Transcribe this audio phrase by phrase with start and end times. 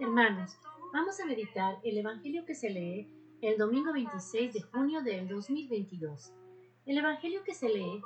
[0.00, 0.56] Hermanos,
[0.94, 3.06] vamos a meditar el Evangelio que se lee
[3.42, 6.32] el domingo 26 de junio del 2022.
[6.86, 8.00] El Evangelio que se lee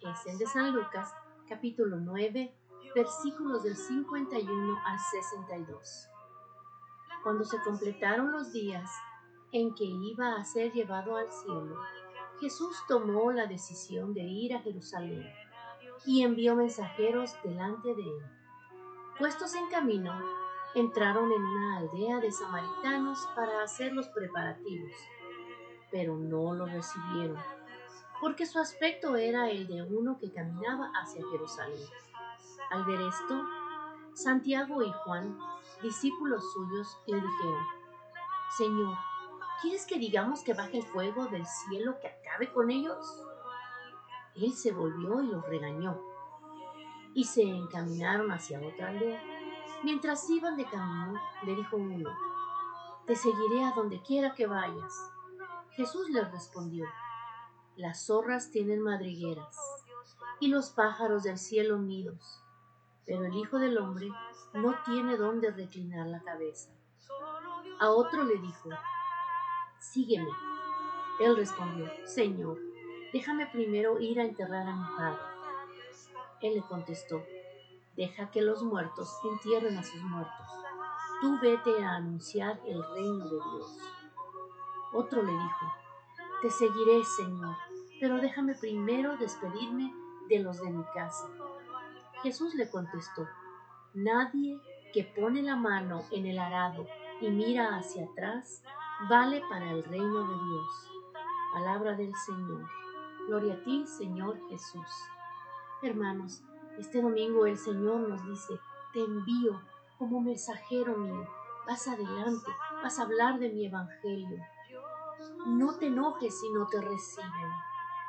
[0.00, 1.08] es el de San Lucas,
[1.48, 2.52] capítulo 9,
[2.96, 6.08] versículos del 51 al 62.
[7.22, 8.90] Cuando se completaron los días
[9.52, 11.76] en que iba a ser llevado al cielo,
[12.40, 15.24] Jesús tomó la decisión de ir a Jerusalén
[16.04, 18.26] y envió mensajeros delante de él.
[19.16, 20.12] Puestos en camino,
[20.76, 24.92] entraron en una aldea de samaritanos para hacer los preparativos,
[25.90, 27.38] pero no lo recibieron,
[28.20, 31.80] porque su aspecto era el de uno que caminaba hacia Jerusalén.
[32.70, 33.42] Al ver esto,
[34.12, 35.38] Santiago y Juan,
[35.82, 37.64] discípulos suyos, le dijeron,
[38.58, 38.98] Señor,
[39.62, 43.24] ¿quieres que digamos que baje el fuego del cielo que acabe con ellos?
[44.34, 45.98] Él se volvió y los regañó,
[47.14, 49.35] y se encaminaron hacia otra aldea.
[49.82, 52.10] Mientras iban de camino, le dijo uno,
[53.06, 55.12] Te seguiré a donde quiera que vayas.
[55.70, 56.86] Jesús les respondió,
[57.76, 59.56] Las zorras tienen madrigueras
[60.40, 62.42] y los pájaros del cielo nidos,
[63.04, 64.08] pero el Hijo del Hombre
[64.54, 66.70] no tiene dónde reclinar la cabeza.
[67.78, 68.70] A otro le dijo,
[69.78, 70.30] Sígueme.
[71.20, 72.58] Él respondió, Señor,
[73.12, 75.22] déjame primero ir a enterrar a mi padre.
[76.42, 77.22] Él le contestó,
[77.96, 80.46] Deja que los muertos entierren a sus muertos.
[81.20, 83.78] Tú vete a anunciar el reino de Dios.
[84.92, 85.72] Otro le dijo,
[86.42, 87.56] Te seguiré, Señor,
[88.00, 89.94] pero déjame primero despedirme
[90.28, 91.28] de los de mi casa.
[92.22, 93.26] Jesús le contestó,
[93.94, 94.60] Nadie
[94.92, 96.86] que pone la mano en el arado
[97.20, 98.62] y mira hacia atrás
[99.08, 100.90] vale para el reino de Dios.
[101.52, 102.68] Palabra del Señor.
[103.26, 104.86] Gloria a ti, Señor Jesús.
[105.82, 106.42] Hermanos,
[106.78, 108.58] este domingo el Señor nos dice,
[108.92, 109.60] te envío
[109.98, 111.26] como mensajero mío,
[111.66, 112.50] vas adelante,
[112.82, 114.42] vas a hablar de mi evangelio.
[115.46, 117.50] No te enojes si no te reciben,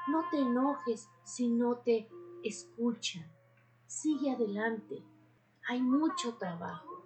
[0.08, 2.10] no te enojes si no te
[2.44, 3.26] escuchan.
[3.86, 5.04] Sigue adelante,
[5.67, 7.04] hay mucho trabajo.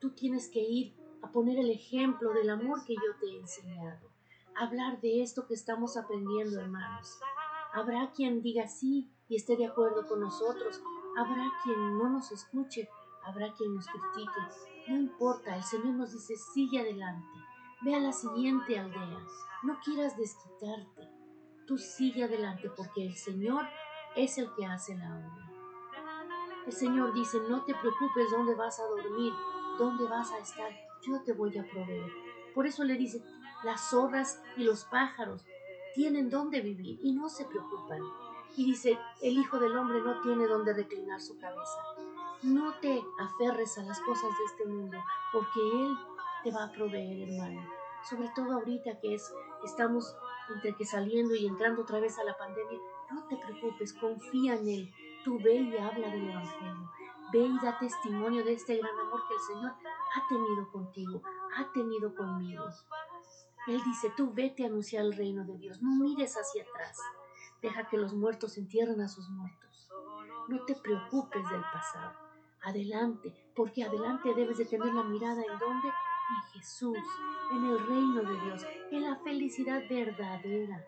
[0.00, 4.10] Tú tienes que ir a poner el ejemplo del amor que yo te he enseñado,
[4.54, 7.18] hablar de esto que estamos aprendiendo, hermanos.
[7.72, 10.80] Habrá quien diga sí, y esté de acuerdo con nosotros.
[11.16, 12.88] Habrá quien no nos escuche,
[13.24, 14.40] habrá quien nos critique.
[14.88, 17.26] No importa, el Señor nos dice, sigue adelante,
[17.82, 19.26] ve a la siguiente aldea,
[19.62, 21.08] no quieras desquitarte.
[21.66, 23.64] Tú sigue adelante porque el Señor
[24.16, 25.50] es el que hace la obra.
[26.66, 29.32] El Señor dice, no te preocupes dónde vas a dormir,
[29.78, 30.70] dónde vas a estar,
[31.02, 32.10] yo te voy a proveer.
[32.54, 33.22] Por eso le dice,
[33.64, 35.44] las zorras y los pájaros
[35.94, 38.00] tienen dónde vivir y no se preocupan.
[38.56, 41.78] Y dice, el Hijo del Hombre no tiene donde reclinar su cabeza.
[42.42, 44.98] No te aferres a las cosas de este mundo,
[45.32, 45.96] porque Él
[46.44, 47.68] te va a proveer, hermano.
[48.08, 49.32] Sobre todo ahorita que es,
[49.64, 50.14] estamos
[50.54, 52.78] entre que saliendo y entrando otra vez a la pandemia,
[53.10, 54.94] no te preocupes, confía en Él.
[55.24, 56.90] Tú ve y habla del Evangelio.
[57.32, 61.22] Ve y da testimonio de este gran amor que el Señor ha tenido contigo,
[61.56, 62.64] ha tenido conmigo.
[63.66, 66.98] Él dice, tú vete a anunciar el reino de Dios, no mires hacia atrás.
[67.64, 69.88] Deja que los muertos entierren a sus muertos.
[70.48, 72.12] No te preocupes del pasado.
[72.60, 75.88] Adelante, porque adelante debes de tener la mirada en dónde?
[75.88, 76.98] En Jesús,
[77.52, 80.84] en el reino de Dios, en la felicidad verdadera.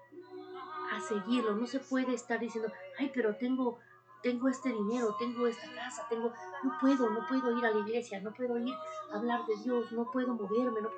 [0.92, 3.78] A seguirlo, no se puede estar diciendo, ay, pero tengo,
[4.22, 6.30] tengo este dinero, tengo esta casa, tengo,
[6.62, 8.74] no puedo, no puedo ir a la iglesia, no puedo ir
[9.12, 10.82] a hablar de Dios, no puedo moverme.
[10.82, 10.90] No,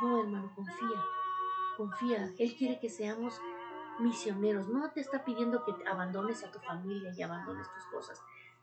[0.00, 1.04] no hermano, confía,
[1.76, 2.32] confía.
[2.38, 3.38] Él quiere que seamos
[4.00, 4.68] misioneros.
[4.68, 8.22] No te está pidiendo que abandones a tu familia y abandones tus cosas.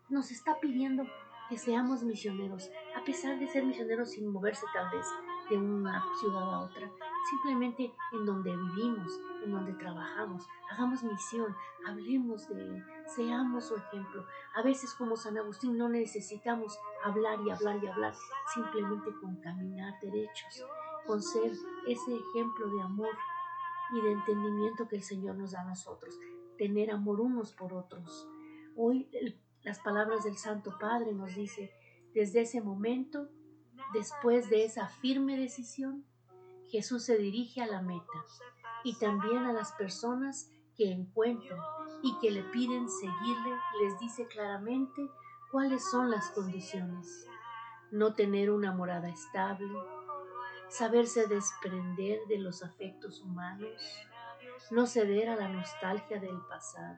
[0.09, 1.05] Nos está pidiendo
[1.49, 5.05] que seamos misioneros, a pesar de ser misioneros sin moverse tal vez
[5.49, 6.89] de una ciudad a otra,
[7.29, 11.55] simplemente en donde vivimos, en donde trabajamos, hagamos misión,
[11.85, 14.25] hablemos de Él, seamos su ejemplo.
[14.55, 18.13] A veces como San Agustín no necesitamos hablar y hablar y hablar,
[18.53, 20.65] simplemente con caminar derechos,
[21.05, 21.51] con ser
[21.87, 23.15] ese ejemplo de amor
[23.91, 26.17] y de entendimiento que el Señor nos da a nosotros,
[26.57, 28.27] tener amor unos por otros.
[28.75, 29.09] Hoy
[29.63, 31.71] las palabras del Santo Padre nos dice,
[32.13, 33.29] desde ese momento,
[33.93, 36.05] después de esa firme decisión,
[36.67, 38.25] Jesús se dirige a la meta
[38.83, 41.59] y también a las personas que encuentran
[42.01, 45.07] y que le piden seguirle, les dice claramente
[45.51, 47.27] cuáles son las condiciones.
[47.91, 49.71] No tener una morada estable,
[50.73, 53.69] saberse desprender de los afectos humanos,
[54.71, 56.97] no ceder a la nostalgia del pasado.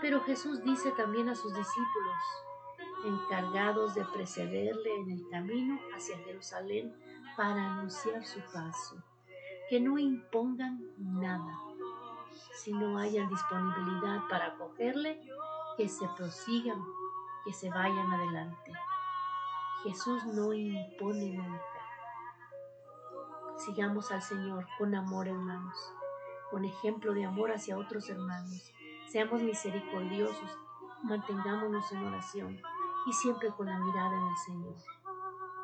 [0.00, 2.16] Pero Jesús dice también a sus discípulos,
[3.04, 6.96] encargados de precederle en el camino hacia Jerusalén
[7.36, 8.96] para anunciar su paso.
[9.68, 11.58] Que no impongan nada,
[12.54, 15.20] si no hayan disponibilidad para acogerle,
[15.76, 16.82] que se prosigan,
[17.44, 18.72] que se vayan adelante.
[19.82, 21.71] Jesús no impone nunca.
[23.64, 25.76] Sigamos al Señor con amor, hermanos,
[26.50, 28.72] con ejemplo de amor hacia otros hermanos.
[29.08, 30.58] Seamos misericordiosos,
[31.04, 32.60] mantengámonos en oración
[33.06, 34.74] y siempre con la mirada en el Señor.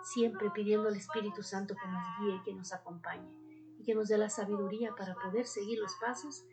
[0.04, 3.32] Siempre pidiendo al Espíritu Santo que nos guíe, que nos acompañe
[3.80, 6.44] y que nos dé la sabiduría para poder seguir los pasos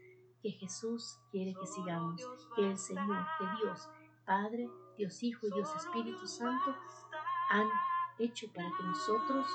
[0.42, 3.88] que Jesús quiere que sigamos, que el Señor, que Dios,
[4.26, 4.68] Padre,
[4.98, 6.76] Dios Hijo y Dios Espíritu Santo
[7.52, 7.68] han
[8.18, 9.46] hecho para que nosotros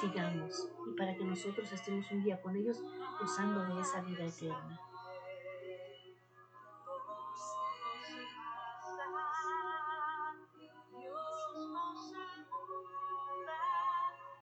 [0.00, 2.82] sigamos y para que nosotros estemos un día con ellos
[3.20, 4.80] gozando de esa vida eterna.